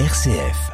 [0.00, 0.72] RCF.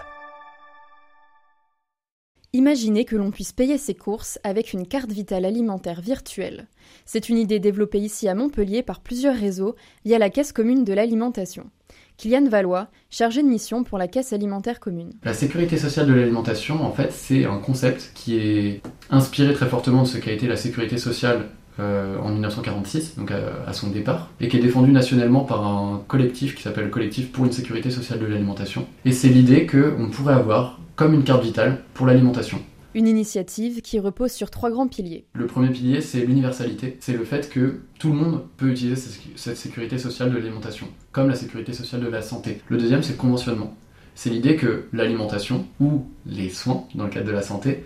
[2.54, 6.68] Imaginez que l'on puisse payer ses courses avec une carte vitale alimentaire virtuelle.
[7.04, 10.94] C'est une idée développée ici à Montpellier par plusieurs réseaux via la Caisse commune de
[10.94, 11.66] l'alimentation.
[12.16, 15.12] Kylian Valois, chargé de mission pour la Caisse alimentaire commune.
[15.22, 18.80] La sécurité sociale de l'alimentation, en fait, c'est un concept qui est
[19.10, 21.50] inspiré très fortement de ce qu'a été la sécurité sociale
[21.80, 26.54] euh, en 1946, donc à, son départ, et qui est défendu nationalement par un collectif
[26.54, 28.86] qui s'appelle le Collectif pour une sécurité sociale de l'alimentation.
[29.04, 32.58] Et c'est l'idée qu'on pourrait avoir comme une carte vitale pour l'alimentation.
[32.94, 35.24] Une initiative qui repose sur trois grands piliers.
[35.34, 36.98] Le premier pilier, c'est l'universalité.
[37.00, 39.00] C'est le fait que tout le monde peut utiliser
[39.36, 42.60] cette sécurité sociale de l'alimentation, comme la sécurité sociale de la santé.
[42.68, 43.74] Le deuxième, c'est le conventionnement.
[44.16, 47.84] C'est l'idée que l'alimentation, ou les soins, dans le cadre de la santé,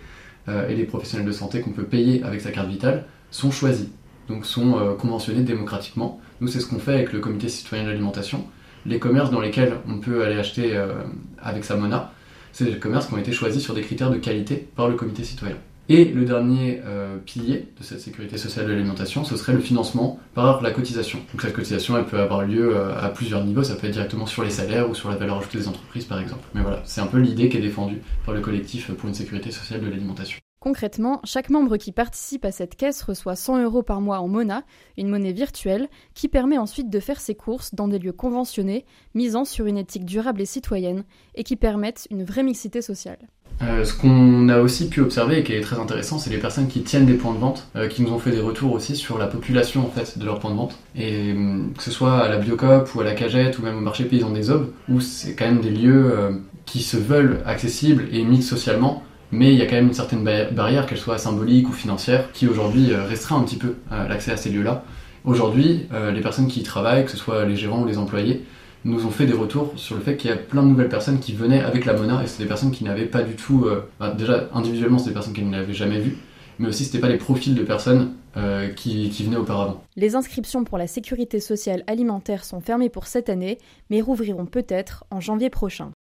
[0.49, 3.87] euh, et les professionnels de santé qu'on peut payer avec sa carte vitale, sont choisis,
[4.29, 6.21] donc sont euh, conventionnés démocratiquement.
[6.39, 8.45] Nous, c'est ce qu'on fait avec le comité citoyen de l'alimentation.
[8.85, 10.93] Les commerces dans lesquels on peut aller acheter euh,
[11.41, 12.13] avec sa MONA,
[12.53, 15.23] c'est des commerces qui ont été choisis sur des critères de qualité par le comité
[15.25, 15.57] citoyen.
[15.89, 20.17] Et le dernier euh, pilier de cette sécurité sociale de l'alimentation, ce serait le financement
[20.33, 21.19] par la cotisation.
[21.31, 24.43] Donc cette cotisation, elle peut avoir lieu à plusieurs niveaux, ça peut être directement sur
[24.43, 26.47] les salaires ou sur la valeur ajoutée des entreprises par exemple.
[26.55, 29.51] Mais voilà, c'est un peu l'idée qui est défendue par le collectif pour une sécurité
[29.51, 30.39] sociale de l'alimentation.
[30.65, 34.63] Concrètement, chaque membre qui participe à cette caisse reçoit 100 euros par mois en Mona,
[34.97, 39.45] une monnaie virtuelle, qui permet ensuite de faire ses courses dans des lieux conventionnés, misant
[39.45, 41.03] sur une éthique durable et citoyenne,
[41.35, 43.19] et qui permettent une vraie mixité sociale.
[43.61, 46.67] Euh, ce qu'on a aussi pu observer et qui est très intéressant, c'est les personnes
[46.67, 49.19] qui tiennent des points de vente, euh, qui nous ont fait des retours aussi sur
[49.19, 50.79] la population en fait de leurs points de vente.
[50.95, 53.81] Et hum, que ce soit à la Biocop ou à la Cagette ou même au
[53.81, 56.31] marché paysan des Aubes, où c'est quand même des lieux euh,
[56.65, 60.23] qui se veulent accessibles et mixent socialement, mais il y a quand même une certaine
[60.23, 64.31] barrière, qu'elle soit symbolique ou financière, qui aujourd'hui euh, restreint un petit peu euh, l'accès
[64.31, 64.83] à ces lieux-là.
[65.23, 68.43] Aujourd'hui, euh, les personnes qui y travaillent, que ce soit les gérants ou les employés,
[68.83, 71.19] nous ont fait des retours sur le fait qu'il y a plein de nouvelles personnes
[71.19, 73.67] qui venaient avec la Mona, et c'est des personnes qui n'avaient pas du tout...
[73.99, 76.17] Bah, déjà, individuellement, c'est des personnes qui ne l'avaient jamais vues,
[76.59, 78.11] mais aussi c'était pas les profils de personnes
[78.75, 79.81] qui, qui, venaient auparavant.
[79.95, 83.57] Les inscriptions pour la sécurité sociale alimentaire sont fermées pour cette année,
[83.89, 85.93] mais rouvriront peut-être en janvier prochain.